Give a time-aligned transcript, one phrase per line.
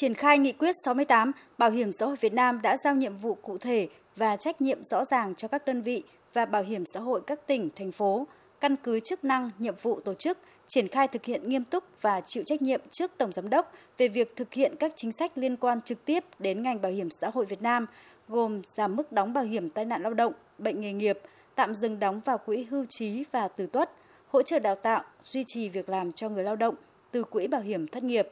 [0.00, 3.34] Triển khai nghị quyết 68, Bảo hiểm xã hội Việt Nam đã giao nhiệm vụ
[3.34, 6.02] cụ thể và trách nhiệm rõ ràng cho các đơn vị
[6.34, 8.26] và bảo hiểm xã hội các tỉnh, thành phố,
[8.60, 10.38] căn cứ chức năng, nhiệm vụ tổ chức,
[10.68, 14.08] triển khai thực hiện nghiêm túc và chịu trách nhiệm trước Tổng Giám đốc về
[14.08, 17.30] việc thực hiện các chính sách liên quan trực tiếp đến ngành bảo hiểm xã
[17.34, 17.86] hội Việt Nam,
[18.28, 21.18] gồm giảm mức đóng bảo hiểm tai nạn lao động, bệnh nghề nghiệp,
[21.54, 23.90] tạm dừng đóng vào quỹ hưu trí và tử tuất,
[24.28, 26.74] hỗ trợ đào tạo, duy trì việc làm cho người lao động
[27.10, 28.28] từ quỹ bảo hiểm thất nghiệp.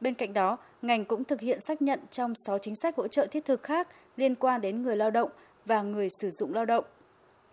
[0.00, 3.26] Bên cạnh đó, ngành cũng thực hiện xác nhận trong 6 chính sách hỗ trợ
[3.26, 5.30] thiết thực khác liên quan đến người lao động
[5.64, 6.84] và người sử dụng lao động.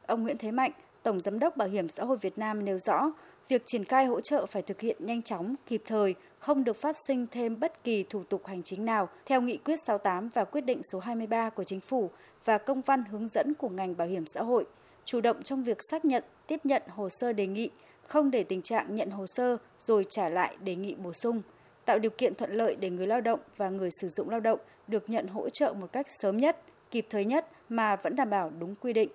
[0.06, 0.72] Ông Nguyễn Thế Mạnh,
[1.04, 3.12] Tổng Giám đốc Bảo hiểm xã hội Việt Nam nêu rõ,
[3.50, 6.96] việc triển khai hỗ trợ phải thực hiện nhanh chóng, kịp thời, không được phát
[7.08, 10.62] sinh thêm bất kỳ thủ tục hành chính nào theo nghị quyết 68 và quyết
[10.62, 12.10] định số 23 của chính phủ
[12.46, 14.66] và công văn hướng dẫn của ngành bảo hiểm xã hội,
[15.06, 17.70] chủ động trong việc xác nhận, tiếp nhận hồ sơ đề nghị,
[18.08, 21.42] không để tình trạng nhận hồ sơ rồi trả lại đề nghị bổ sung,
[21.86, 24.60] tạo điều kiện thuận lợi để người lao động và người sử dụng lao động
[24.88, 28.52] được nhận hỗ trợ một cách sớm nhất, kịp thời nhất mà vẫn đảm bảo
[28.60, 29.10] đúng quy định.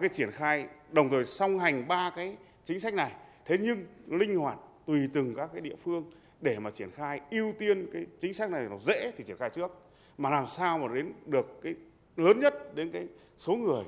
[0.00, 3.12] Cái triển khai đồng thời song hành ba cái chính sách này,
[3.44, 7.52] thế nhưng linh hoạt tùy từng các cái địa phương để mà triển khai ưu
[7.58, 9.70] tiên cái chính sách này nó dễ thì triển khai trước
[10.18, 11.74] mà làm sao mà đến được cái
[12.16, 13.06] lớn nhất đến cái
[13.38, 13.84] số người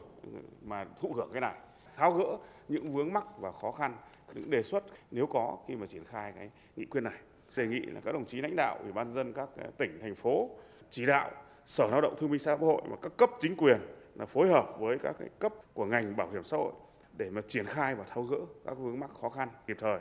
[0.62, 1.54] mà thụ hưởng cái này
[1.96, 2.36] tháo gỡ
[2.68, 3.96] những vướng mắc và khó khăn
[4.34, 7.18] những đề xuất nếu có khi mà triển khai cái nghị quyết này
[7.56, 10.14] đề nghị là các đồng chí lãnh đạo ủy ban dân các ờ, tỉnh thành
[10.14, 10.50] phố
[10.90, 11.30] chỉ đạo
[11.66, 13.80] sở lao động thương binh xã hội và các cấp chính quyền
[14.14, 16.72] là phối hợp với các cái cấp của ngành bảo hiểm xã hội
[17.16, 19.98] để mà triển khai và tháo gỡ các vướng mắc khó khăn kịp thời.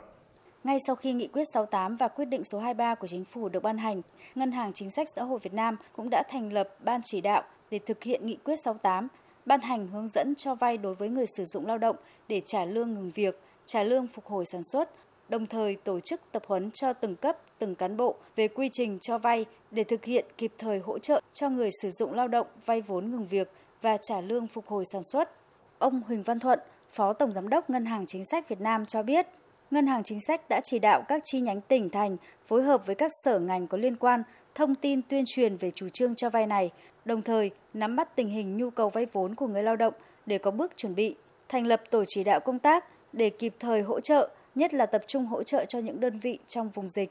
[0.64, 3.62] Ngay sau khi nghị quyết 68 và quyết định số 23 của chính phủ được
[3.62, 4.02] ban hành,
[4.34, 7.42] Ngân hàng Chính sách Xã hội Việt Nam cũng đã thành lập ban chỉ đạo
[7.70, 9.08] để thực hiện nghị quyết 68,
[9.46, 11.96] ban hành hướng dẫn cho vay đối với người sử dụng lao động
[12.28, 14.90] để trả lương ngừng việc, trả lương phục hồi sản xuất,
[15.28, 18.98] đồng thời tổ chức tập huấn cho từng cấp, từng cán bộ về quy trình
[19.00, 22.46] cho vay để thực hiện kịp thời hỗ trợ cho người sử dụng lao động
[22.66, 23.50] vay vốn ngừng việc
[23.82, 25.30] và trả lương phục hồi sản xuất.
[25.78, 26.58] Ông Huỳnh Văn Thuận,
[26.92, 29.26] Phó Tổng Giám đốc Ngân hàng Chính sách Việt Nam cho biết,
[29.70, 32.16] Ngân hàng Chính sách đã chỉ đạo các chi nhánh tỉnh thành
[32.46, 34.22] phối hợp với các sở ngành có liên quan
[34.54, 36.70] thông tin tuyên truyền về chủ trương cho vay này,
[37.04, 39.94] đồng thời nắm bắt tình hình nhu cầu vay vốn của người lao động
[40.26, 41.16] để có bước chuẩn bị,
[41.48, 45.02] thành lập tổ chỉ đạo công tác để kịp thời hỗ trợ, nhất là tập
[45.06, 47.10] trung hỗ trợ cho những đơn vị trong vùng dịch.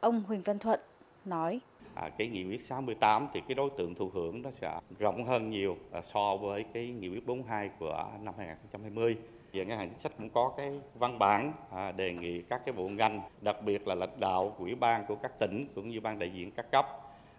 [0.00, 0.80] Ông Huỳnh Văn Thuận
[1.24, 1.60] nói.
[1.94, 5.50] À, cái nghị quyết 68 thì cái đối tượng thụ hưởng nó sẽ rộng hơn
[5.50, 9.16] nhiều à, so với cái nghị quyết 42 của năm 2020
[9.52, 12.72] và ngân hàng chính sách cũng có cái văn bản à, đề nghị các cái
[12.72, 16.18] bộ ngành đặc biệt là lãnh đạo quỹ ban của các tỉnh cũng như ban
[16.18, 16.86] đại diện các cấp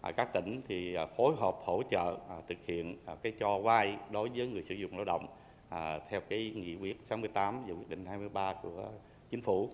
[0.01, 3.59] à, các tỉnh thì à, phối hợp hỗ trợ à, thực hiện à, cái cho
[3.59, 5.27] vay đối với người sử dụng lao động
[5.69, 8.89] à, theo cái nghị quyết 68 và quyết định 23 của
[9.31, 9.69] chính phủ.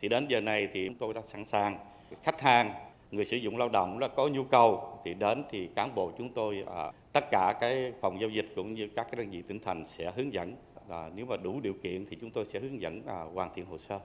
[0.00, 1.78] Thì đến giờ này thì chúng tôi đã sẵn sàng.
[2.22, 2.72] Khách hàng,
[3.10, 6.28] người sử dụng lao động là có nhu cầu, thì đến thì cán bộ chúng
[6.28, 9.58] tôi ở tất cả cái phòng giao dịch cũng như các cái đơn vị tỉnh
[9.58, 10.54] thành sẽ hướng dẫn.
[10.88, 13.64] Là nếu mà đủ điều kiện thì chúng tôi sẽ hướng dẫn à, hoàn thiện
[13.64, 13.98] hồ sơ.